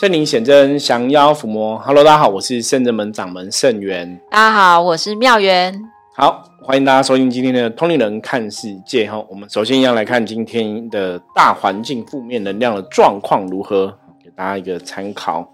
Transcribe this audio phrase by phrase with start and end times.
[0.00, 1.78] 圣灵显真，降妖伏魔。
[1.78, 4.20] Hello，大家好，我是圣真门掌门圣元。
[4.28, 5.80] 大家好，我是妙元。
[6.16, 9.08] 好，欢迎大家收听今天的通灵人看世界。
[9.08, 15.48] 哈，我们首先要来看今天的大环境负面能量的状况如何，给大家一个参考。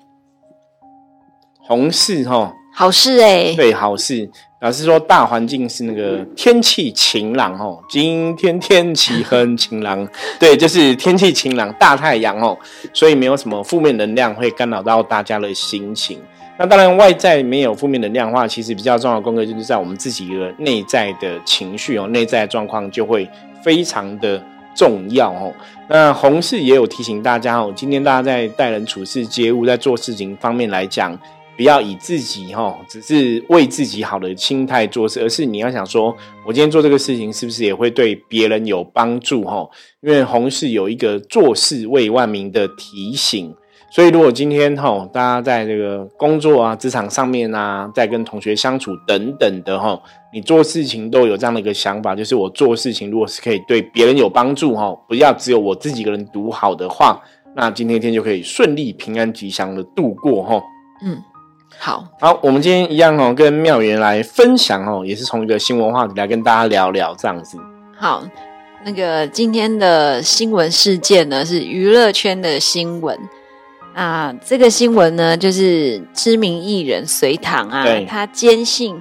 [1.58, 4.30] 红事哈，好事哎，对，好事。
[4.60, 10.06] 老师说，大环境是那个天气晴朗哦，今天天气很晴朗，
[10.38, 12.56] 对，就是天气晴朗，大太阳哦，
[12.92, 16.18] 所以没有什么负面能量会干扰到大家的心情。
[16.58, 23.26] 那当然，外在没有负面能量的话，其实比较重要的功课就是在我们自己的内在的情绪哦，内在状况就会
[23.62, 24.42] 非常的
[24.74, 25.50] 重要哦。
[25.88, 31.18] 那红事也有提醒大家哦，今天大家在待人处事、接物、在做事情方面来讲。
[31.60, 39.68] 不要以自己哈，只是为自己好的心态做事，而是你要想说，我今天做这个事情是不是也会对别人有帮助哈？
[40.00, 43.54] 因为红事有一个做事为万民的提醒，
[43.90, 50.00] 所以如果今天哈，大家在这个工作啊、职场上面啊，在跟同学相处等等的哈，
[50.32, 57.20] 你做事情都有这样的一个想法，就是我做事情如果是可以对别人有帮助哈，不要只有我自己一个人独好的话，
[57.54, 60.62] 那今天一天就可以顺利、平安、吉祥的度过哈。
[61.04, 61.22] 嗯。
[61.82, 67.56] 好好，我们今天一样哦，跟妙元来分享哦，也是从一个新闻话题来跟大家聊聊这样子。
[67.96, 68.22] 好，
[68.84, 73.18] 那个今天的新闻事件呢是娱乐圈的新闻
[73.94, 79.00] 啊，这个新闻呢就是知名艺人隋唐啊，他坚信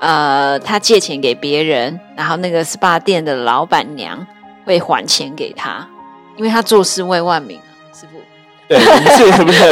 [0.00, 4.26] 呃他借钱给别人，然后那个 SPA 店的老板娘
[4.66, 5.88] 会还钱给他，
[6.36, 7.58] 因为他做事为万民。
[8.68, 9.62] 对， 不是不是，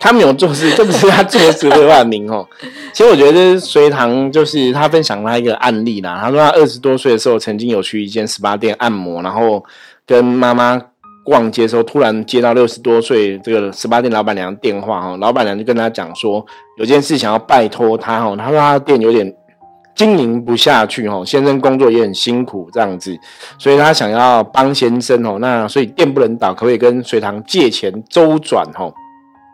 [0.00, 2.46] 他没有做事，这不是他做事的万名哦。
[2.92, 6.18] 其实我觉得隋唐就是他分享他一个案例啦。
[6.20, 9.62] 他说他二十多岁的时候，曾经有去一间 SPA 店按摩，然后
[10.06, 10.80] 跟妈妈
[11.24, 16.44] 逛街的时候，突然接到六十多岁这个 SPA 店老板娘电话哦，老板娘就跟他讲说，
[16.78, 18.34] 有件事想要拜托他哦。
[18.38, 19.34] 他说他的店有点。
[19.94, 23.18] 经营不下去哦，先生工作也很辛苦这样子，
[23.58, 28.92] 所以他想要帮先生哦，那所以店不能倒，可不可以跟隋唐借钱周转哦？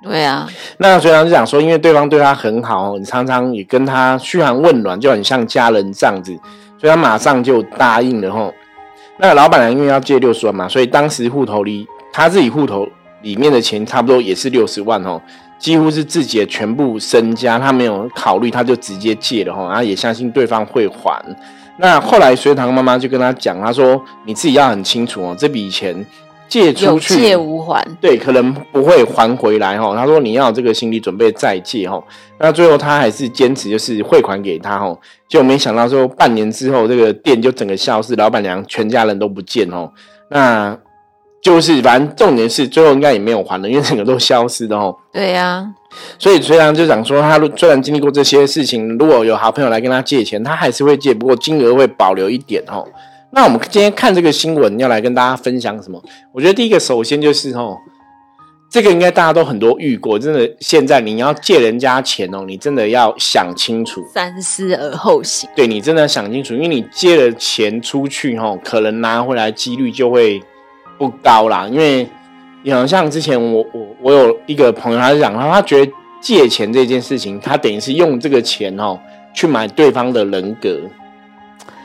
[0.03, 6.33] 对啊，那隋唐就讲说，因为对方对他很好哦，你常常也跟他嘘寒问暖，就很像家人这样子，
[6.79, 8.53] 所以他马上就答应了吼。
[9.19, 12.87] 那老板娘因为要借六十万嘛，所以当时户头里他自己户头
[13.23, 15.21] 里面的钱差不多也是六十万哦。
[15.59, 21.21] 几乎是自己的全部身家，他没有考虑，他就直接借了哈，然后也相信对方会还。
[21.79, 26.05] 那后来隋唐妈妈就跟他讲，他说：“你自己要很清楚哦，这笔钱
[26.49, 32.03] 借出去，借无还，对，可能不会还回来哈。”他说：“你要有这个心理准备再借哈。”
[32.39, 34.97] 那最后他还是坚持就是汇款给他哈，
[35.29, 39.91] 就没想到说半年之后这个店就整个消失，老板娘全家人都不见哦。
[40.29, 40.79] 那。
[41.47, 44.93] 就是，反正重点是最后应该也没有还了，因为整个都消失的哦。
[45.13, 45.65] 对呀，
[46.19, 52.85] 所以虽然就讲说，他虽然经历过这些事情，如果有好朋友来跟他借钱，他还是会借，不过金额会保留一点哦。
[53.31, 56.03] 那我们今天看这个新闻，要来跟大家分享什么？
[56.33, 57.77] 我觉得第一个，首先就是哦，
[58.69, 60.51] 这个应该大家都很多遇过，真的。
[60.59, 65.49] 现在你要借人家钱哦，你真的要想清楚，三思而后行。
[65.55, 70.43] 对你真的想清楚，因为你借了钱出去哦，可能拿回来几率就会。
[70.99, 72.09] 不高啦，因为
[72.63, 78.99] 你好像之前我我我有一个朋友，他是讲他他觉得借钱这件事情，他等于是用这个钱哦
[79.33, 80.81] 去买对方的人格，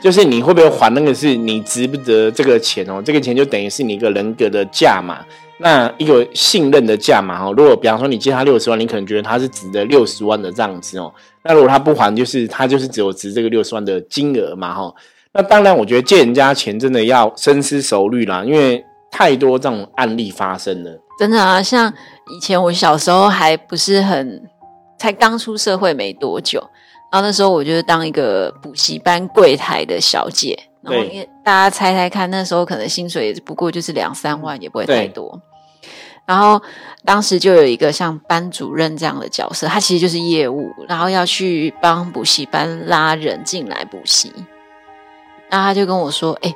[0.00, 5.18] 就是你会不会还那个是你值不得这个钱哦，这个钱就等于是你一个人格的价嘛，
[5.58, 7.54] 那一个信任的价嘛哦。
[7.56, 11.12] 如果比方说你借他六十万，你可能觉得他是值得六十万的这样子哦，
[11.44, 14.92] 那如果他不还，就是他就是只有值这个六十万的金额嘛哈。
[15.32, 18.84] 那当然，我觉得借人家钱真的要深思熟虑啦，因为。
[19.12, 21.62] 太多这种案例发生了，真的啊！
[21.62, 21.92] 像
[22.30, 24.42] 以前我小时候还不是很，
[24.98, 26.58] 才刚出社会没多久，
[27.12, 31.06] 然后那时候我就是当一个补习班柜台的小姐，然后
[31.44, 35.38] 大家猜猜看，那时候可能薪水不过就是两三万，也不会太多。
[36.24, 36.60] 然后
[37.04, 44.32] 当时就有一个像班主任这样的角色，他其实就是业务，然后要去帮补习班拉人进来补习，
[45.50, 46.52] 然后他就跟我说：“哎。”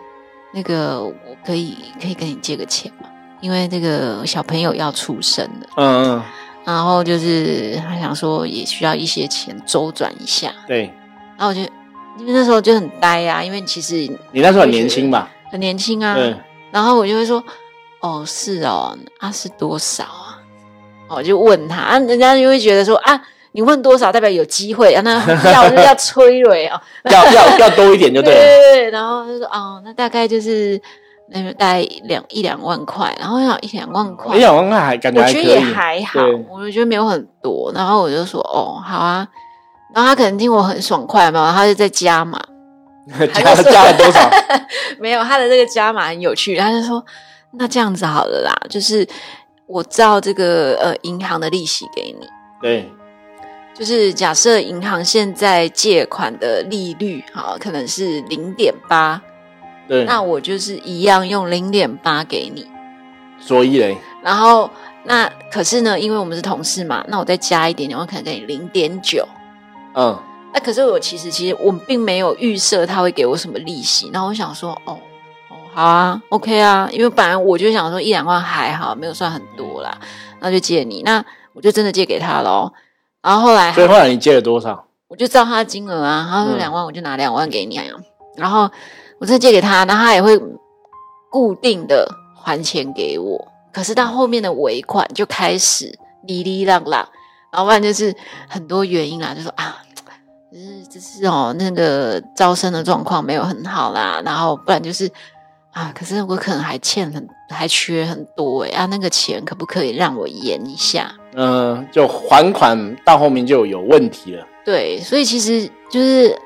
[0.52, 1.14] 那个我
[1.44, 3.08] 可以可以跟你借个钱吗？
[3.40, 6.22] 因为那个小朋友要出生了，嗯嗯，
[6.64, 10.90] 然后就是他想说也需要一些钱周转一下，对。
[11.36, 11.60] 然后我就
[12.18, 13.94] 因为那时候就很呆呀，因为其实
[14.32, 15.30] 你那时候很年轻吧？
[15.50, 16.34] 很年轻啊，对。
[16.70, 17.44] 然后我就会说，
[18.00, 20.40] 哦，是哦，啊是多少啊？
[21.08, 23.22] 我就问他，啊，人家就会觉得说啊。
[23.56, 25.00] 你问多少代表有机会啊？
[25.02, 25.14] 那
[25.50, 28.36] 要要催泪啊，要要要多一点就对了。
[28.38, 30.78] 对对对，然后就说哦，那大概就是
[31.30, 36.20] 那就大概两一两万块，然后要一两万块，一两万块还感觉还，我觉得也还好，
[36.50, 39.26] 我就觉得没有很多，然后我就说哦好啊，
[39.94, 42.38] 然后他可能听我很爽快嘛，他就在加码，
[43.32, 44.30] 加加了多少？
[45.00, 47.02] 没有，他的这个加码很有趣，他就说
[47.52, 49.08] 那这样子好了啦，就是
[49.66, 52.28] 我照这个呃银行的利息给你，
[52.60, 52.92] 对，
[53.78, 59.20] 就是假设银行现在借款的利率哈可能是零点八。
[59.88, 62.66] 对，那我就是一样用零点八给你，
[63.38, 64.68] 所以嘞，然后
[65.04, 69.24] 那可是呢，因为我们是同事嘛，那我再加一点点，我可能给你零点九，
[69.94, 70.18] 嗯，
[70.52, 74.98] 那可是我其实其实我并没有预设他会给我什么利息，然后我想说，哦
[75.50, 79.96] 哦，好啊，OK 啊，因为本来我就想说一两万还好，没有算很多啦，
[80.40, 82.72] 那就借你，那我就真的借给他喽，
[83.26, 84.86] 然后后来，所以后来你借了多少？
[85.08, 87.84] 我就照他的金额啊，他说两万，我就拿两万给你啊，
[88.36, 88.70] 然后。
[89.18, 90.38] 我再借给他，那他也会
[91.30, 93.48] 固定的还钱给我。
[93.72, 97.08] 可是到后面的尾款就开始哩哩浪浪，
[97.50, 98.14] 然后不然就是
[98.46, 99.78] 很多原因啦，就说啊，
[100.52, 105.10] 就是就是哦，那个招生的状况没有很好啦，然后不然就是
[105.72, 111.10] 啊，可是我可能还欠很还缺很多哎啊，那个钱可不可以让我延一下？
[111.36, 114.44] 嗯，就还款到后面就有问题了。
[114.64, 116.36] 对，所以其实就是。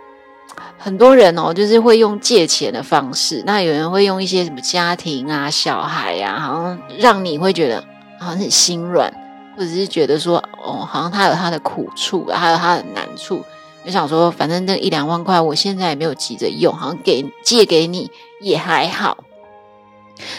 [0.83, 3.43] 很多人哦，就是会用借钱的方式。
[3.45, 7.85] 那有人会用一些什么家庭啊、小孩呀，好像让你会觉得
[8.19, 9.13] 好像很心软，
[9.55, 13.45] 或者是觉得说哦，好像他有他的苦处，还有他的难处。
[13.85, 18.11] 就想说，反正那一两万块，我现在也没有急着用，好像给借给你
[18.41, 19.19] 也还好。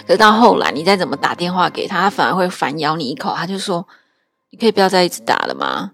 [0.07, 3.33] 可是到后来，你再怎么打电话给他，他反而会反咬你一口。
[3.35, 3.85] 他就说
[4.51, 5.91] ：“你可以不要再一直打了吗？”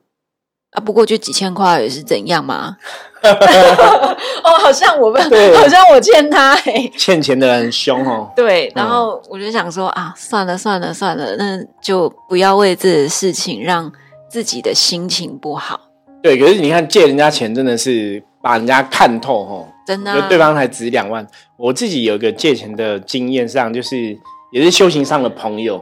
[0.71, 2.75] 啊，不过就几千块也是怎样嘛？
[3.23, 5.23] 哦，好像我们，
[5.55, 8.29] 好像我欠他哎，欠钱的人很凶哦。
[8.35, 13.91] 对，然后我就想说啊，算了算了算了，那就不要为这事情让
[14.29, 15.79] 自己的心情不好。
[16.21, 21.25] 对，可是你看借人家钱真的是把人家看透哦，真的，对方才值两万。
[21.57, 24.17] 我自己有一个借钱的经验上，就是
[24.51, 25.81] 也是修行上的朋友。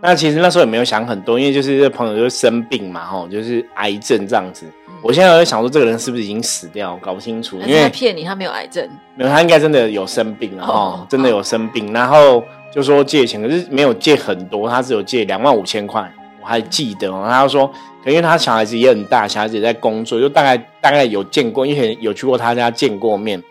[0.00, 4.64] 那其实那时候也没有想很多，因为就是这朋友就生病嘛，吼，就是癌症这样子。
[5.02, 6.96] 我现在在想说，这个人是不是已经死掉？
[7.02, 11.92] 搞不清楚，因为骗你，他没有癌症，没有，他应该真的有生病了哈， 真的有生病。
[11.92, 12.42] 然后
[12.72, 16.08] 就说借钱，可是没有借很多，他只有借两万五千块，
[16.40, 17.26] 我还记得哦。
[17.28, 17.68] 他说，
[18.04, 23.42] 可因为他小孩子也很大，小孩子也在工作，就大概大概有见过，因为有去过他家见过面。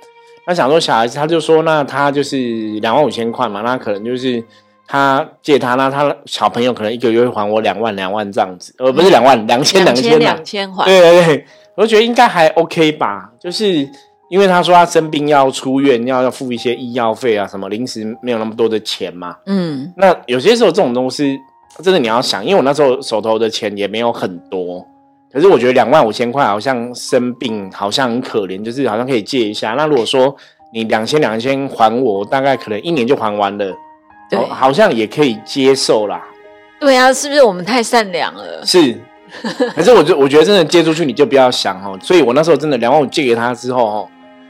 [0.45, 2.37] 他想说小孩子，他就说，那他就是
[2.81, 4.41] 两万五千块嘛，那可能就是。
[4.87, 10.85] 他借他，那他小朋友可能一个月会还我两万两万这样子，呃，不是两万两千两千两千还。
[10.85, 11.45] 对对对，
[11.75, 13.67] 我觉得应该还 OK 吧，就是
[14.29, 19.35] 因为他说他生病要出院，要要付一些医药费啊，什么临时没有那么多的钱嘛。
[19.45, 21.37] 嗯，那有些时候这种东西
[21.83, 24.87] 真的你要想，因为我那时候手头的钱也没有很多，
[25.33, 29.71] 可是我觉得两万五千块好像生病好像很可怜，就是好像可以借一下。
[29.73, 30.33] 那如果说
[30.73, 33.75] 你两千两千还我，大概可能一年就还完了。
[34.29, 36.21] 对，好像也可以接受啦。
[36.79, 38.63] 对啊，是不是我们太善良了？
[38.65, 39.01] 是，
[39.75, 41.97] 可是我觉我觉得真的借出去你就不要想哦。
[42.01, 44.07] 所以我那时候真的两万五借给他之后哦，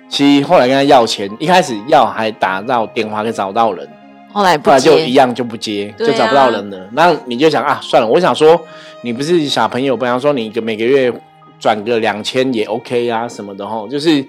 [0.09, 3.87] 其实后来跟他要钱，一开始要还打到电话给找到人，
[4.33, 6.89] 后来后来就一样就不接，就找不到人了。
[6.91, 8.59] 那你就想啊，算了，我想说
[9.03, 11.13] 你不是小朋友，不方说你个每个月
[11.59, 14.25] 转个两千也 OK 啊什么的吼，就是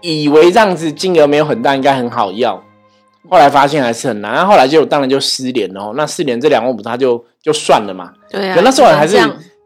[0.00, 2.62] 以为这样子金额没有很大，应该很好要。
[3.28, 5.92] 后来发现还是很难，然后后来就当然就失联了。
[5.96, 8.12] 那失联这两万五，他就就算了嘛。
[8.30, 8.60] 对啊。
[8.64, 9.18] 那时候还是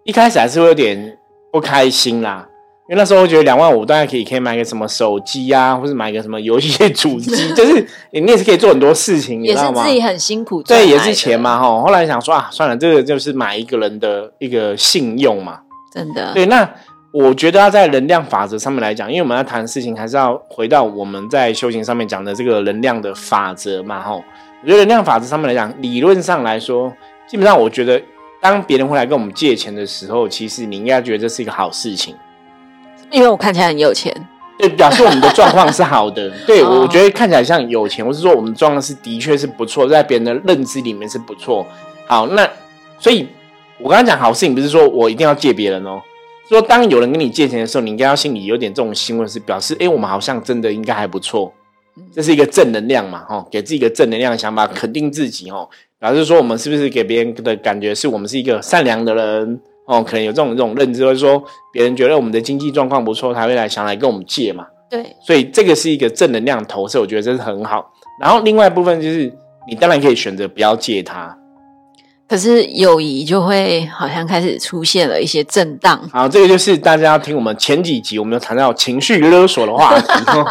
[0.05, 1.19] 一开始还是会有点
[1.53, 2.47] 不开心啦，
[2.89, 9.85] 因为那时候我觉得两万五大概可以可以买个什么手机啊，或者买个什么游戏主机， 就是你也是可以做很多事情，你知道吗？
[9.85, 11.81] 自己很辛苦，对，也是钱嘛哈。
[11.81, 15.61] 后来想说啊，算了，这个就是买一个人的一个信用嘛。
[15.93, 16.33] 真的。
[16.35, 16.69] 对，那。
[17.13, 24.23] 我觉得要在能量法则上面来讲，因为我们要谈的事情，还是要回到我们在修行上面讲的这个能量的法则嘛，吼。
[24.63, 26.93] 我觉得能量法则上面来讲，理论上来说，
[27.27, 28.01] 基本上我觉得，
[28.41, 32.15] 当别人会来跟我们借钱的时候，其实你应该觉得这是一个好事情，
[33.11, 34.15] 因为我看起来很有钱，
[34.57, 36.31] 对，表示我们的状况是好的。
[36.47, 41.67] 对，我觉得看起来像有钱，或是说我们状况是的确是不错，在别人的认知里面是不错。
[42.07, 42.49] 好，那
[43.01, 43.27] 所以
[43.79, 46.01] 我刚刚讲好事情，不是说我一定要借别人哦。
[46.51, 51.53] 说当有人跟你借钱的时候，你应该要心里有点这种欣慰，是表示，哎，我们好像真的应该还不错，
[52.13, 55.69] 这是一个正能量嘛，哈，给自己一个正能量的想法，肯定自己，哦，
[56.01, 61.41] 表示说我们是不是给别人的感觉是我们是一个善良的人，哦，可能有这种这种认知，或者说
[61.73, 67.93] 别人觉得我们的经济状况不错，才会来想来跟我们借嘛，对，所以这个是一个正能量投射，我觉得这是很好。
[68.21, 69.33] 然后另外一部分就是
[69.69, 71.39] 你当然可以选择不要借他，
[72.31, 76.01] 可是友谊就会好像开始出现了一些震荡。
[76.13, 80.07] 好，这个就是大家要听我们前几集，我们有谈到情绪勒索的话题。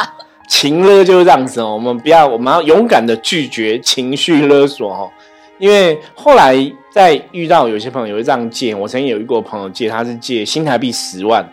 [0.49, 5.09] 情勒就是这样子哦，我们不要，我们要勇敢的拒绝情绪勒索哦。
[5.57, 6.53] 因为后来
[6.91, 11.47] 在遇到有些朋友会这样借，我曾经有一个朋友借，他是借新台币十万，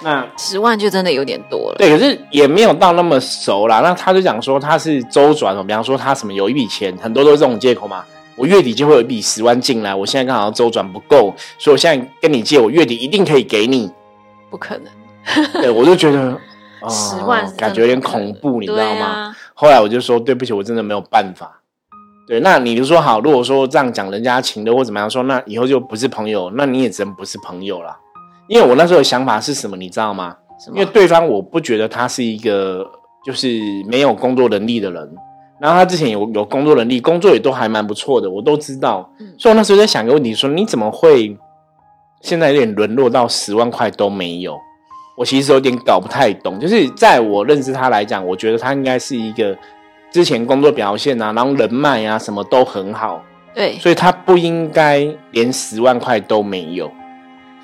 [0.00, 1.76] 那十万就真的有点多了。
[1.76, 3.80] 对，可是也没有到那么熟啦。
[3.80, 8.04] 那他就讲说他是周转哦，比方说他什么有一笔钱，很多都是这种借口嘛。
[8.36, 13.90] 我月底就会有一笔十万进来，我现在刚好周转不够，所以我现在跟你借，我月底一定可以给你。
[14.50, 16.38] 不可能，对我就觉得
[16.88, 19.34] 十万感觉有点恐怖，你知道吗？
[19.54, 21.60] 后来我就说对不起，我真的没有办法。
[22.28, 27.96] 对，那你就说好，如果说这样讲人家情的或怎么样，说那以后就不是朋友，那你也真不是朋友了。
[28.48, 30.36] 因为我那时候的想法是什么，你知道吗？
[30.72, 32.84] 因为对方我不觉得他是一个
[33.24, 33.48] 就是
[33.86, 35.14] 没有工作能力的人。
[35.58, 39.10] 然后他之前有有工作能力，工作也都还蛮不错的，我都知道。
[39.38, 41.36] 所以我那时候在想一个问题，说你怎么会
[42.20, 44.58] 现在有点沦落到十万块都没有？
[45.16, 46.60] 我其实有点搞不太懂。
[46.60, 49.56] 就是在我认识他来讲，我觉得他应该是一个
[50.10, 53.22] 之前工作表现啊，然后人脉啊什么都很好。
[53.54, 56.90] 对，所以他不应该连十万块都没有。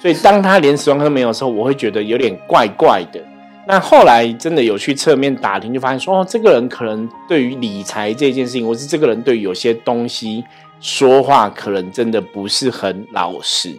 [0.01, 3.21] 所以当他连十万块都没有的时候，我会觉得有点怪怪的。
[3.67, 10.45] 那后来真的有去侧面打听，就发现说哦，这个人可能对于理财这件事情，或是这个人对于有些东西
[10.81, 13.71] 说话，可能真的不是很老实。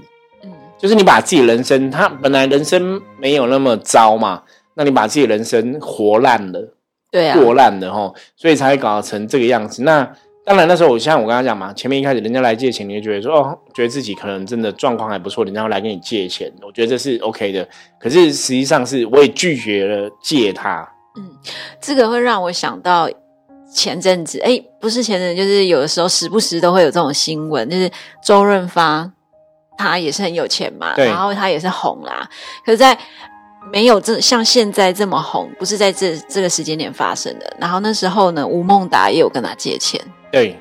[0.43, 4.43] 嗯，就是你把自己人生，他本来人生没有那么糟嘛，
[4.75, 6.75] 那你把自己人生活烂了，
[7.11, 9.83] 对啊，过烂了哈，所以才会搞成这个样子。
[9.83, 10.09] 那。
[10.45, 17.67] 当然，那时候我像我跟他讲嘛，前面一开始人家来借钱，你就觉得说哦，觉得自己可能真的状况还不错，人家来跟你借钱，我觉得这是 OK 的。
[17.99, 20.87] 可是实际上是我也拒绝了借他。
[21.17, 21.29] 嗯，
[21.79, 23.09] 这个会让我想到
[23.73, 27.89] 前阵子，哎，不是前阵，就是有的时候时不时都会有这种新闻，就是
[28.23, 29.09] 周润发
[29.77, 32.29] 他也是很有钱嘛，然后他也是红啦，
[32.65, 32.97] 可是在。
[33.71, 37.55] 没有这像现在这么红，不是在这这个时间点发生的。
[37.57, 39.97] 然后那时候呢，吴孟达也有跟他借钱。
[40.33, 40.59] 对，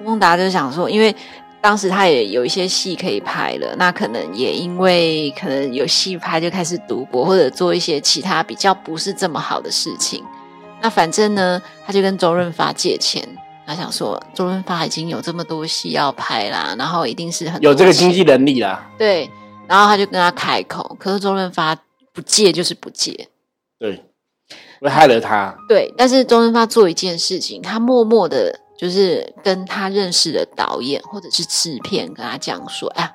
[0.00, 1.14] 吴孟达就想说，因为
[1.60, 10.24] 当时他也有一些戏可以拍了，那可能也因为可能有戏拍，就开始赌博或者做一些其他比较不是这么好的事情。
[10.80, 13.22] 那反正呢，他就跟周润发借钱，
[13.66, 18.90] 他想说周润发已经有这么多戏要拍啦，然后一定是很有这个经济能力啦。
[18.98, 19.30] 对，
[19.68, 21.76] 然后他就跟他开口，可是周润发。
[22.14, 23.26] 不借就是不借，
[23.76, 24.00] 对，
[24.80, 25.52] 会害了他。
[25.68, 33.14] 对，但是周润发做一件事情，他默默的，就是跟他认识的导演或者是制片跟他讲说：“哎，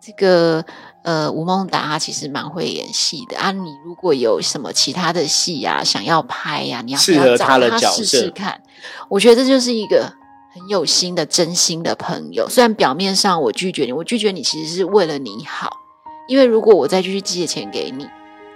[0.00, 0.64] 这个
[1.02, 8.62] 呃，吴孟达他其实蛮会演戏的啊，你如果有什么其他的戏啊想要拍呀，你要适合他的角色试试看。”
[9.08, 10.12] 我觉得这就是一个
[10.52, 12.48] 很有心的真心的朋友。
[12.48, 15.70] 虽然表面上我拒绝你，我拒绝你其实是为了你好，
[16.28, 18.06] 因为如果我再继续借钱给你。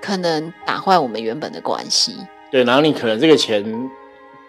[0.03, 2.17] 可能打坏我们原本的关系。
[2.51, 3.63] 对，然后你可能这个钱，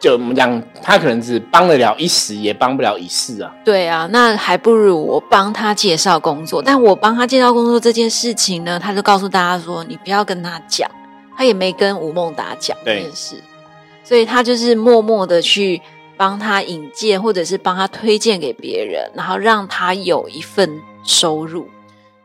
[0.02, 3.54] 就我们讲，他可能只帮得了一时，也帮不了一世啊。
[3.64, 6.60] 对啊，那还不如我帮他介绍工作。
[6.60, 10.90] 但我帮他介绍工作这件事情呢，他就告诉大家说：“你不要跟他讲。”
[11.38, 13.36] 他也没跟吴孟达讲这件事，
[14.04, 15.82] 所以他就是默默的去
[16.18, 21.68] 帮他引荐，或者是帮他推荐给别人，然后让他有一份收入。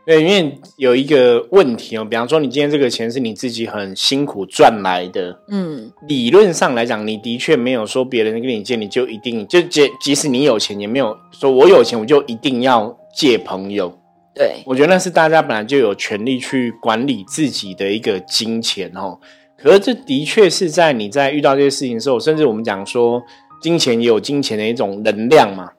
[0.07, 13.99] 对，因为有一个问题哦，比方说你今天这个钱是你自己很辛苦赚来的，嗯，理论上来讲，你的确没有说别人跟你借，你就一定就即即使你有钱，也没有说我有钱我就一定要借朋友。
[14.33, 19.19] 对，我觉得那是大家本来就有权利去管理自己的一个金钱哦。
[19.57, 23.21] 可是这的确是在你在遇到这些事情的时候，甚至我们讲说
[23.61, 25.71] 金钱也有金钱的一种能量嘛。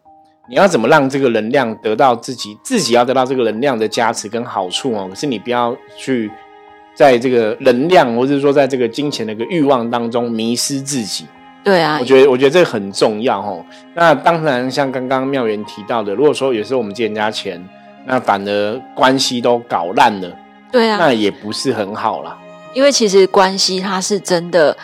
[0.48, 5.06] 你要怎么让这个能量得到自己自己要得到这个能量的加持跟好处哦？
[5.10, 6.30] 可是你不要去
[6.94, 11.26] 在这个能量，或者说在这个金钱的一个欲望当中迷失自己。
[11.62, 13.62] 对啊，我觉得我觉得这个很重要哦。
[13.94, 17.62] 那当然，像刚刚妙元提到的，如果说有时候我们借人家钱，
[18.06, 20.34] 那反而关系都搞烂了。
[20.72, 22.38] 对啊，那也不是很好啦。
[22.72, 24.74] 因为其实关系它是真的，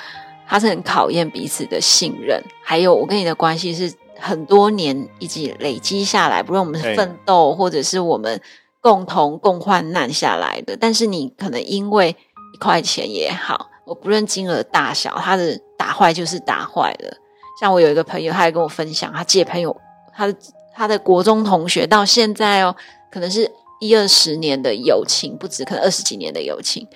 [0.47, 3.90] 它是很考验彼此的信任，还有我跟你的关系是。
[4.18, 8.40] 很多年以及累积下来，不论我们是奋斗，或者是我们
[8.80, 10.76] 共同共患难下来的。
[10.76, 12.16] 但是你可能因为
[12.54, 17.16] 一块钱也好，我不论金额大小，他的打坏就是打坏了。
[17.61, 19.76] 像我有一个朋友，他还跟我分享，他借朋友，
[20.14, 20.35] 他的
[20.75, 22.75] 他的国中同学到现在哦，
[23.11, 26.87] 可能是一二十年的友情，不止可能二十几年的友情。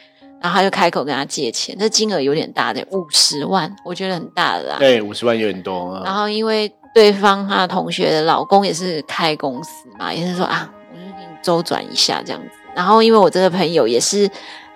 [0.41, 4.77] 然后他就开口跟他借钱，这金额有点大的，五十万，我觉得很大的啦。
[4.79, 6.01] 对，五十万有点多。
[6.05, 12.49] 然后因为对方他同学的老公也是开公司嘛，也是说啊，我就给你周转一下这样子。
[12.75, 14.31] 然后因为我这个朋友也是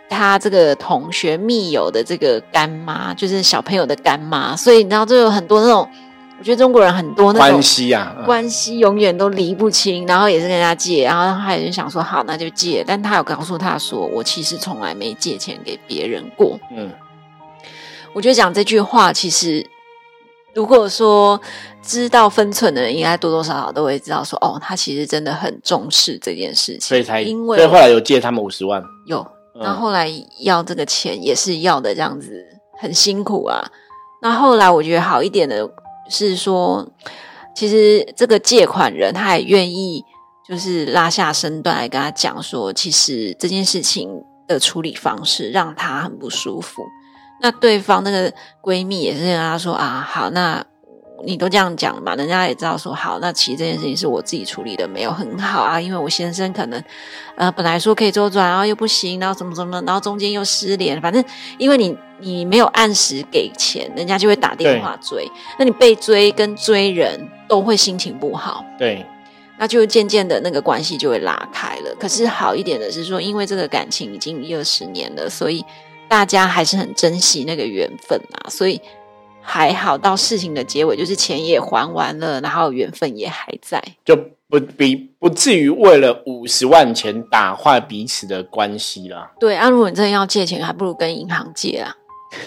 [0.08, 5.88] 他这个同学密友的这个干妈，就是小朋友的干妈，所以你知道，就有很多那种。
[6.38, 12.82] 我觉得中国人很多那种关系啊，关系永远都离不清，然后也是跟人家借，然后他也就想说好，那就借。
[12.84, 16.58] 但他有告诉他说，我其实从来没借钱给别人过。
[16.72, 16.90] 嗯，
[18.12, 19.64] 我觉得讲这句话，其实
[20.54, 21.40] 如果说
[21.82, 32.44] 知道分寸的人，应该多多少少都会知道说，哦，他其实真的很重视这件事情，所以才因为后来有借他们五十万，有，那后后来要这个钱也是要的这样子，
[32.80, 33.64] 很辛苦啊。
[34.20, 35.70] 那后来我觉得好一点的。
[36.10, 36.86] 是说，
[37.54, 40.04] 其实这个借款人他也愿意，
[40.46, 44.10] 就是拉下身段来跟他讲说，其实这件事情
[44.46, 46.82] 的处理方式让他很不舒服。
[47.42, 48.32] 那对方那个
[48.62, 50.64] 闺蜜也是跟她说啊，好，那。
[51.24, 53.20] 你都这样讲嘛，人家也知道说好。
[53.20, 55.80] 那其实这件事情是我自己处理的，没有很好啊。
[55.80, 56.82] 因为我先生可能，
[57.36, 61.00] 呃，本来说可以周转，然后又不行，然后怎么怎么，然后中间又失联。
[61.00, 61.24] 反正
[61.58, 65.30] 因为你你没有按时给钱，人家就会打电话追。
[65.60, 68.64] 那你被追跟追人都会心情不好。
[68.76, 69.06] 对，
[69.58, 71.94] 那就渐渐的那个关系就会拉开了。
[72.00, 75.64] 可是好一点的是说，因为这个感情已经一二十年了，所以
[76.12, 78.50] 大家还是很珍惜那个缘分啊。
[78.50, 78.78] 所以。
[79.44, 84.16] 还好，到事情的结尾，就是钱也还完了，然后缘分也还在，就
[84.48, 89.32] 不比不至于为了五十万钱打坏彼此的关系啦。
[89.40, 91.92] 对啊，如果你真的要借钱，还不如跟银行借啊。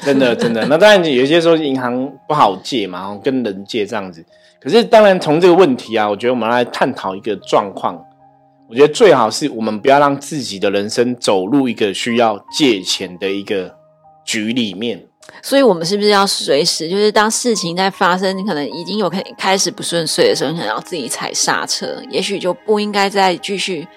[0.04, 0.66] 真的， 真的。
[0.68, 4.26] 那当然，有些时候银行不好借嘛，跟人借这样子。
[4.62, 8.02] 可是，当然从这个问题啊，我觉得我们来探讨一个状况。
[8.68, 13.76] 我觉得最好是我们不要让自己的人生走入一个需要借钱的一个
[14.26, 15.06] 局里面。
[15.42, 23.88] 所以，我们是不是要随时，就是当事情在发生，你可能已经有开开始不顺遂的时候，你可能要自己踩刹车，也许就不应该再继续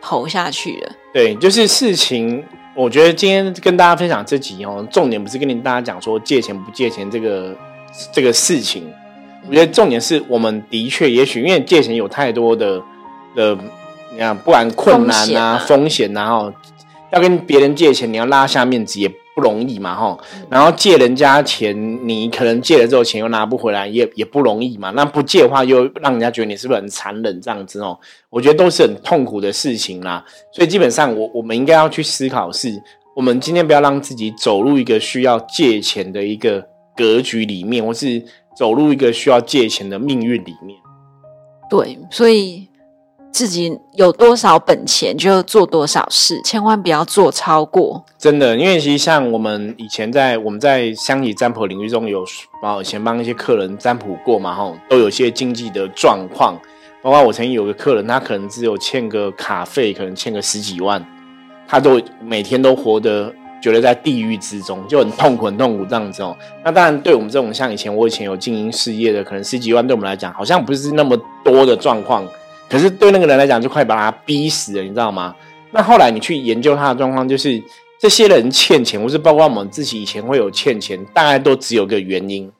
[0.00, 0.92] 投下去了。
[1.12, 2.42] 对，就是事情，
[2.74, 7.56] 我觉得今天跟大家分享这集哦，重点不是跟大家讲说借钱不借钱这个
[8.12, 8.90] 这个事情，
[9.46, 12.82] 我觉得重点是我们的确，也许因为借钱有太多的
[13.36, 13.56] 的，
[14.12, 16.52] 你看，不管困难啊、风险啊，后
[17.12, 19.10] 要跟别人借钱，你要拉下面子也。
[19.38, 20.18] 不容易嘛，哈，
[20.50, 21.72] 然后借人家钱，
[22.08, 24.90] 你可能借了之后钱又拿不回来，也也不容易嘛。
[24.96, 27.96] 那不借的话，又让人家觉得你是不是很残忍这样子哦？
[28.30, 30.24] 我觉得都是很痛苦的事情啦。
[30.52, 32.68] 所以基本上，我我们应该要去思考，是
[33.14, 36.66] 我们今天不要让自己走入一个需要借钱的一个
[36.96, 38.20] 格局里面，或是
[38.56, 40.76] 走入一个需要借钱的命运里面。
[41.70, 42.67] 对，所以。
[43.30, 48.04] 自己有多少本钱就做多少事，千万不要做超过。
[48.18, 52.24] 真的，因为其实像我们以前在我们在乡里占卜领域中有，
[52.80, 56.58] 以前帮一些客人占卜过嘛，哈，都有些经济的状况。
[57.00, 61.04] 包括我曾经有个客人，他可能只有欠个卡费，可能欠个十几万，
[61.68, 66.36] 他都每天都活得觉得在地狱之中，就很痛苦，很痛苦这样子哦。
[66.64, 72.26] 那当然，对我们这种像以前我以前有经营事业的，可能十几万对我们来讲，好像不是那么多的状况。
[72.68, 75.34] 可是对那个人来讲，就快把他逼死了，你知道吗？
[75.70, 77.62] 那后来你去研究他的状况，就是
[78.00, 82.50] 这些人欠钱，或是包括我们自己以前会有欠钱，大概都只有个原因。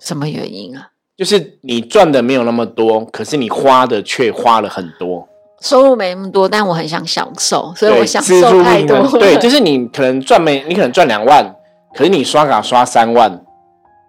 [0.00, 0.88] 什么原因啊？
[1.16, 5.28] 就是你赚的没有那么多，可是你花的却花了很多。
[5.60, 9.08] 收入没那么多，但我很想享受，所以我享受太多。
[9.18, 11.54] 对，就是你可能赚没，你可能赚两万，
[11.94, 13.40] 可是你刷卡刷三万。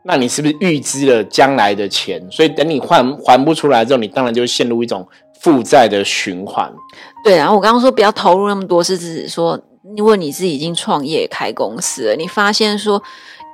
[0.08, 2.22] 那你是不是预支了将来的钱？
[2.30, 5.08] 所以等你还还不出来之后，你当然就陷入一种
[5.46, 6.74] 负债的循环。
[7.24, 9.60] 对，然后我刚刚说不要投入那么多，是指说，
[9.96, 13.00] 因为你是已经创业开公司了，你发现说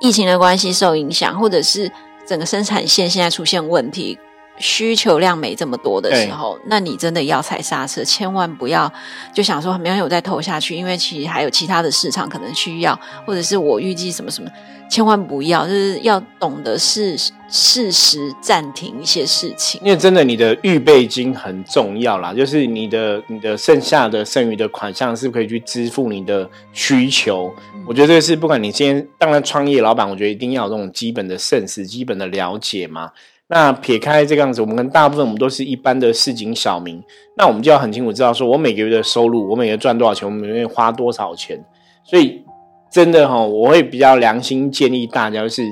[0.00, 1.92] 疫情的关系受影响，或者是
[2.26, 4.18] 整个生产线现在出现问题。
[4.62, 8.90] 需求量没这么多的时候，那你真的要踩刹车，千万不要
[9.34, 14.48] 就想说没有再投下去，因为其实还有其他的市场可能需要，或者是我预计什么什么，
[14.88, 17.18] 千万不要，就是要懂得适
[17.50, 19.80] 适时暂停一些事情。
[19.82, 27.52] 因为真的，你的预备金很重要啦，就是你的你的剩下的剩余的款项是可以去支付你的需求。
[27.84, 33.10] 我觉得这个是不管你今天当然创业老板，我觉得一定要有这种基本的认识、基本的了解嘛。
[33.54, 36.98] 那撇开这个样子，我们跟大部分我们都是一般的市井小民，
[37.36, 41.62] 那我们就要很清楚知道，说我每个月的收入，我每个月赚多少钱，我每个月花多少钱。
[42.02, 42.42] 所以
[42.90, 45.62] 真的哈，我会比较良心建议大家，就是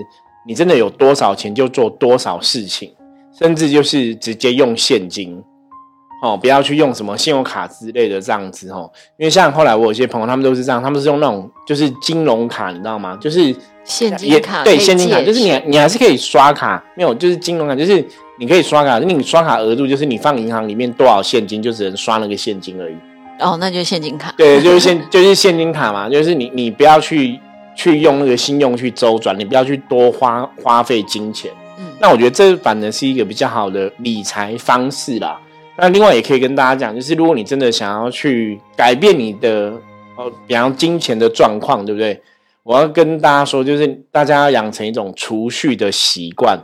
[0.47, 2.93] 你真的有多少钱就做多少事情，
[3.33, 5.43] 甚至就是直接用现金。
[6.23, 13.17] 哦，不要去用什么信用卡之类的这样子哦，因为像后来我有些朋友，他们都是这样，他们是用那种就是金融卡，你知道吗？
[13.21, 13.55] 就是
[13.85, 18.05] 现金卡，对，现金卡，就是你你还是可以刷卡，没有，就是金融卡，就是
[18.39, 22.95] 你可以刷卡，你刷卡额度就是你放银行里面多少现金，就只能刷那个现金而已。
[23.39, 24.31] 哦，那就是现金卡。
[24.37, 27.41] 对，就是现 就是现金卡嘛，就是你你不要去
[27.75, 31.51] 去用那个信用去周转，你不要去多花花费金钱。
[31.79, 35.41] 嗯，那我觉得这反而是一个比较好的理财方式啦。
[35.81, 39.73] 那另外也可以跟大家讲，就是如果你真的想要去改变你的
[40.19, 42.21] 呃，比方金钱的状况，对不对？
[42.63, 46.63] 我要跟大家说，就是大家要养成一种储蓄的习惯。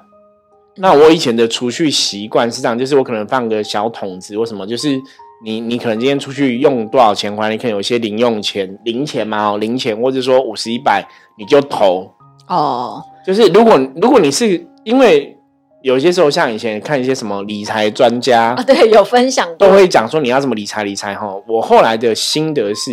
[0.76, 5.00] 那我以前的储蓄习惯是这样，就是我可能放个小桶子或什么，就是
[5.42, 11.02] 你你可能今天出去用多少钱，或者你可能有一些零用钱、零钱嘛，哦，零钱，或者说五十一百，
[11.38, 12.12] 你就投
[12.48, 13.02] 哦。
[13.26, 15.33] 就是如果如果你是因为。
[15.82, 21.28] 有些时候，像以前看一些什么理财专家啊，对，有分享都会讲说你要怎么理财理财哈。
[21.46, 22.92] 我后来的心得是，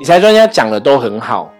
[0.00, 1.52] 理财专家讲的都很好，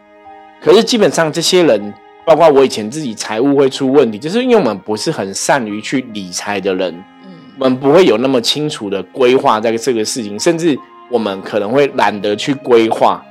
[0.61, 6.93] 可是基本上这些人，包括我以前自己财务会出问题，就是因为我们不是很善于去理财的人，
[7.25, 10.77] 嗯，我们不会有那么清楚的规划在这个事情，甚至
[11.11, 13.25] 我们可能会懒得去规划。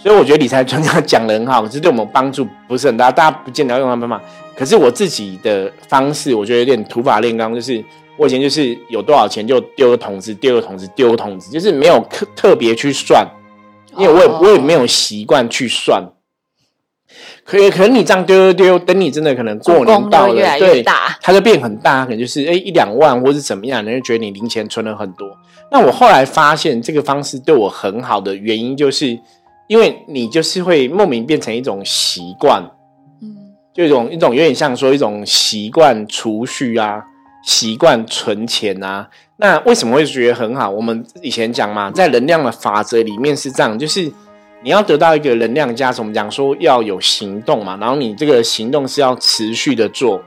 [0.00, 3.10] 所以我觉得理财专家讲的很好，可是对我们帮助不是很大。
[3.10, 4.20] 大家不见得要用他们嘛。
[4.54, 7.84] 可是我自己的方式，我觉得有点土法炼钢，就是
[8.16, 13.26] 我以前就是有多少钱就丢个桶子，丢个桶子，丢个桶子，就是没有特特别去算，
[13.96, 16.04] 因为我也我也没有习惯去算。
[17.44, 20.82] 可可能你这样丢丢丢，等你真的可能过年到了，对，
[21.20, 25.28] 它就变很大，可能就是哎一两万或是怎么样，人就觉得你零钱存了很多。
[25.72, 29.18] 那我后来发现这个方式对我很好的原因就是。
[29.68, 32.62] 因为你就是会莫名变成一种习惯，
[33.22, 37.04] 嗯，就一种一种有点像说一种习惯储蓄啊，
[37.44, 39.08] 习惯存钱啊。
[39.36, 40.68] 那为什么会觉得很好？
[40.68, 44.10] 我们以前讲嘛，在能量的法则里面是这样，就是
[44.62, 50.20] 你要得到一个能量加持，我们讲说要有行动嘛，然后你这个行动是要持续的做。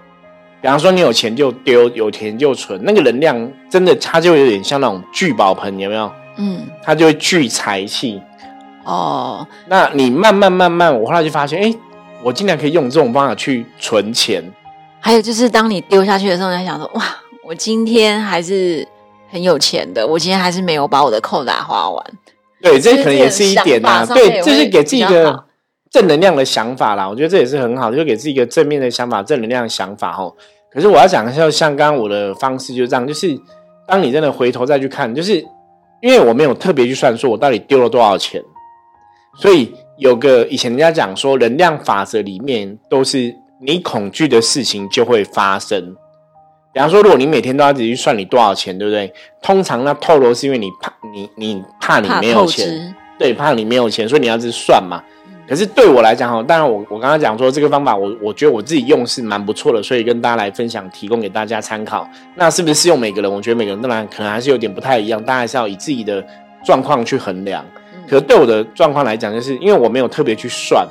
[0.62, 6.12] 比方说，你有钱就丢，有钱就存，那个能量真的它就有点像那种聚宝盆，有没有？
[6.38, 8.21] 嗯，它就会聚财气。
[8.91, 11.73] 哦，那你慢慢慢慢，我后来就发现，哎，
[12.21, 14.43] 我竟然可以用这种方法去存钱。
[14.99, 17.01] 还有就是，当你丢下去的时候，你在想说，哇，
[17.47, 18.86] 我今天还是
[19.32, 22.06] 很有钱的，我今天还是没有把我的扣打花完。
[22.62, 24.06] 对，这可能也是一点啊。
[24.06, 25.45] 对，这是给自己一个
[25.89, 27.08] 正能量的想法啦。
[27.08, 30.36] 我觉得这也是很好，就给自己一个正面的想法、正能量的想法哦。
[30.69, 33.39] 可是我要讲一下，像刚刚我的方式就是这样，就是
[33.88, 35.38] 当你真的回头再去看，就是
[36.01, 38.43] 因为我没有特别去算，说我到底丢了多少钱。
[39.38, 45.96] 所以有个以前人家讲说，能量法则里面都是你恐惧的事情就会发生。
[46.74, 49.12] 比方说，如果你每天都要自己去算你多少钱，对不对？
[49.41, 55.04] 通常那透露是因为你怕你你怕你没有钱，对，怕你没有钱，所以你要去算嘛。
[55.48, 62.08] 可是对我来讲哈，当然我我刚刚讲说这个方法，我我觉得我自己用是蛮不错的，所以跟大家来分享，提供给大家参考。
[62.36, 63.30] 那是不是适用每个人？
[63.30, 66.26] 我觉得每个人当然可能还是有点不太一样，大家还是要以自己的
[66.63, 67.65] 状况去衡量。
[68.12, 70.86] 可对我的状况来讲，就是因为我没有特别去算，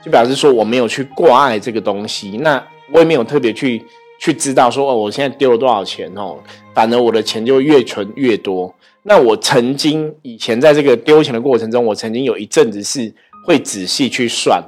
[0.00, 2.38] 就表示说我没有去挂碍这个东西。
[2.42, 3.84] 那我也没有特别去
[4.20, 6.38] 去知道说哦，我现在丢了多少钱哦，
[6.72, 8.72] 反而我的钱就越存越多。
[9.02, 13.12] 那我曾经以前在这个丢钱的过程中，我曾经有一阵子是
[13.44, 14.62] 会仔细去算，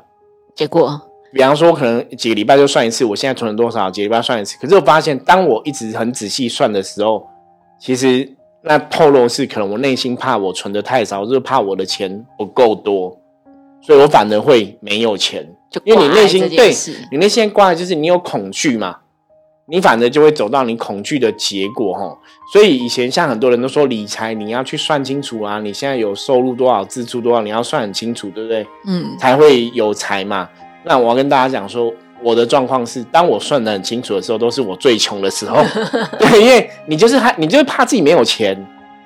[0.56, 1.00] 结果，
[1.32, 4.58] 比方说可能几个礼拜就算一次，我现在存了多少，几个礼拜算一次。
[4.60, 7.24] 可是我发现，当我一直很仔细算的时候，
[7.78, 8.28] 其实。
[8.62, 13.18] 那透露是可能我内心怕我存的太少，就是怕我的钱不够多，
[13.80, 15.48] 所以我反而会没有钱。
[15.84, 16.72] 因为你内心对
[17.10, 18.96] 你内心挂的就是你有恐惧嘛，
[19.66, 22.18] 你反而就会走到你恐惧的结果哈。
[22.52, 28.66] 所以以前像很多人都说理财你要去算清楚啊，你现在有收入多少，支出多少，你要算很清楚，对不对？
[28.86, 30.48] 嗯，才会有财嘛。
[30.84, 31.92] 那我要跟大家讲说。
[32.22, 35.62] 我的状况是，当我算得很清楚的时候，都是我最穷的时候。
[36.18, 38.56] 对，因为你就是害，你就是怕自己没有钱，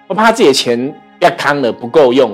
[0.06, 2.30] 我怕自己的钱要康了不够用，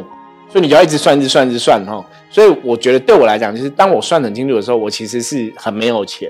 [0.48, 2.04] 所以你就要一直算，一直算，一直算哈。
[2.30, 6.28] 所以我觉得对我来讲，就是当我算很清楚的时候，我其实是很没有钱。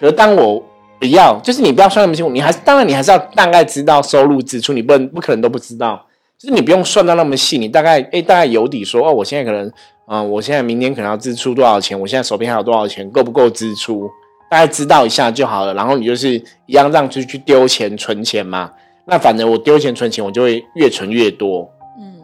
[0.00, 0.62] 可是当我
[0.98, 6.06] 不要，就是你不要算那么清楚，你还是当然你还是要大概知道收入支出，你不能不可能都不知道。
[6.38, 9.70] 就是你不用算到那么细，你大概哎大概有底说哦，我现在可能。
[10.12, 11.98] 嗯，我现在明年可能要支出多少钱？
[11.98, 13.10] 我现在手边还有多少钱？
[13.10, 14.10] 够不够支出？
[14.50, 15.72] 大概知道一下就好了。
[15.72, 16.34] 然后你就是
[16.66, 18.70] 一样让出去丢钱存钱嘛。
[19.06, 21.66] 那反正我丢钱存钱，我就会越存越多。
[21.98, 22.20] 嗯。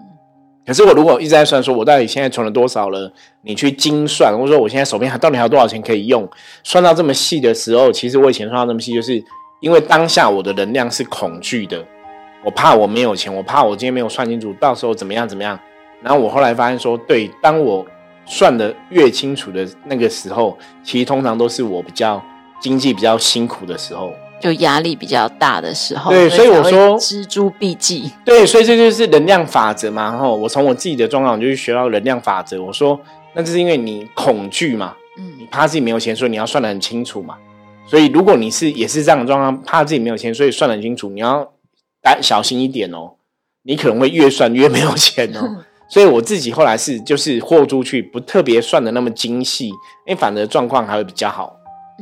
[0.67, 3.11] 可是我如果一直在算，说我到底现在存了多少了？
[3.41, 6.29] 你去精算，或者说我现在手边还到底还有多少钱可以用？
[6.63, 9.25] 算到这么细的时候，其实我以前算到这么细，就是
[9.63, 11.83] 因为当下我的能量是恐惧的。
[12.45, 15.59] 我怕我没有钱，我怕我今天没有算清楚，到时候怎么样怎么样。
[16.03, 17.85] 然后我后来发现说，对，当我
[18.25, 22.23] 算的越清楚的那个时候，其实通常都是我比较
[22.61, 26.11] 经济比较辛苦的时候，就压力比较大的时候。
[26.11, 28.13] 对，所以我说锱铢必济。
[28.25, 30.05] 对，所以这就是能量法则嘛。
[30.05, 32.63] 然后我从我自己的状况，我就去学到能量法则。
[32.63, 33.01] 我说，
[33.35, 37.37] 那就是因为你恐惧嘛，嗯，你怕自己没有钱，所以你要算的很清楚嘛。
[37.87, 41.53] 所以如果你是也是这样的状况，怕自己没有钱，所以算的很清楚，你要
[42.03, 43.15] 胆小心一点哦。
[43.63, 45.65] 你可能会越算越没有钱哦。
[45.89, 49.75] 所以我自己后来是就是豁出去，不特别算的那么精细，因
[50.09, 51.55] 为反而状况还会比较好。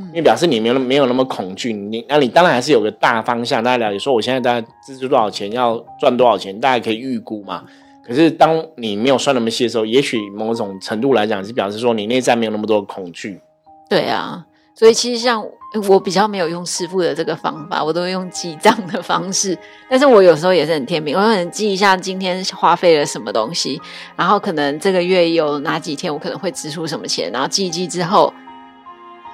[0.09, 7.65] 因为表示你没有没有那么恐惧，你那你当然还是有个大方向，大家了解说我现在大概支出多少钱，要赚多少钱，大家可以预估嘛。
[8.07, 13.41] 可是当你没有算那么细的时候，也许某种程度来讲是表示说你内在没有那么多恐惧。
[13.89, 14.45] 对啊。
[14.75, 15.43] 所以其实像
[15.79, 19.57] 我比较没有用师傅的这个方法，我都用记账的方式。
[19.89, 23.81] 但是我有时候也是很天平，我可能记一下今天花费了什么东西，
[24.17, 28.33] 然后可能这个月有哪几天我可能会支出什么钱，然后记一记之后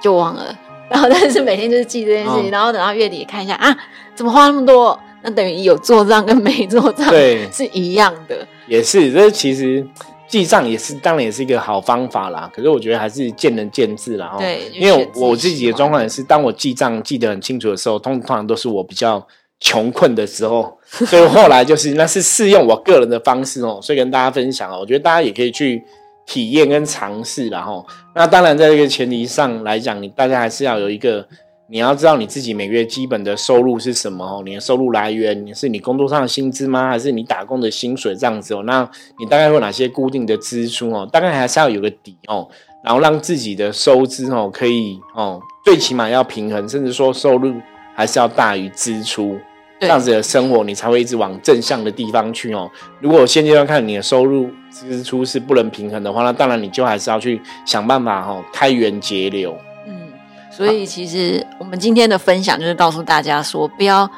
[0.01, 0.57] 就忘了。
[0.91, 3.77] 然后但是每天就是记这件事情，然后等到月底看一下啊，
[4.15, 4.99] 怎么花那么多？
[5.23, 7.09] 那等于有做账跟没做账
[7.53, 8.47] 是一样的。
[8.67, 9.87] 也是，这其实。
[10.33, 12.51] 记账也是，当然也是一个好方法啦。
[12.55, 14.35] 可是我觉得还是见仁见智啦。
[14.39, 19.23] 对，因为我自己的状况也是，当我记账记得很清楚的时候，通常都是我比较
[19.61, 20.79] 穷困的时候。
[20.89, 24.79] 所以后来就是那是适用我个人的方式哦，所以跟大家分享哦。
[24.81, 25.85] 我觉得大家也可以去
[26.25, 31.29] 体验跟尝试，然后那当然在这个前提上来讲，你大家还是要有一个。
[31.73, 34.43] 你要知道你自己每个月基本的收入是什么哦？
[34.45, 36.91] 你的收入来源是你工作上的薪资吗？
[36.91, 38.63] 还是你打工的薪水这样子哦？
[38.67, 38.87] 那
[39.19, 41.09] 你大概会哪些固定的支出哦？
[41.11, 42.47] 大概还是要有个底哦，
[42.85, 47.55] 然后让自己的收支哦可以哦，最起码要平衡，甚至说收入
[47.95, 49.39] 还是要大于支出，
[49.81, 52.71] 这样子的生活你才会一直往正向的地方去哦。
[53.01, 59.57] 如果现阶段看你的收入支出是不能平衡的话，那当然你就还是要去想办法哦，开源节流。
[60.55, 64.09] 所以，其实我们今天的分享就是告诉大家说，不要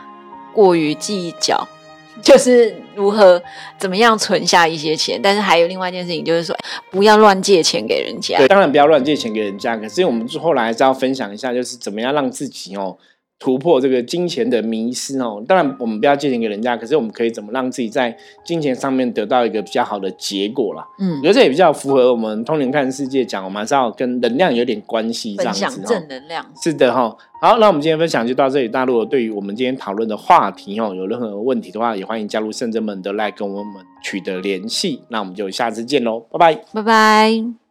[0.53, 1.66] 过于计较，
[2.20, 3.40] 就是如何
[3.79, 5.20] 怎么样存下一些钱。
[5.23, 6.57] 但是还有另外一件事情，就是说
[6.90, 8.37] 不要乱借钱给人家。
[8.38, 9.77] 对，当然不要乱借钱给人家。
[9.77, 12.99] 可是我们后来还是要分享一下，就是怎么样让自己哦。
[13.44, 20.83] 突破这个金钱的迷失哦，当然我们不要借钱给人家，可是我们可以怎么让自己在金钱上面得到一个比较好的结果啦？
[20.98, 27.14] 嗯，我觉得这也比较符合我们通灵看世界讲，我们还是要跟能量有点关系，这样子正能量是的哈。
[27.38, 28.68] 好，那我们今天分享就到这里。
[28.68, 35.02] 大陆对于我们今天讨论的话题哦，有任何问题的话，也欢迎加入圣真门的来跟我们取得联系。
[35.09, 37.63] 那我们就下次见喽，拜拜，拜拜。